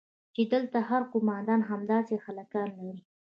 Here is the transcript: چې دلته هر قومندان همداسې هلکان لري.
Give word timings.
چې 0.33 0.41
دلته 0.53 0.77
هر 0.89 1.01
قومندان 1.11 1.61
همداسې 1.69 2.15
هلکان 2.25 2.69
لري. 2.79 3.01